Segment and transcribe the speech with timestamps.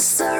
[0.00, 0.39] It's.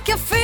[0.00, 0.39] make you feel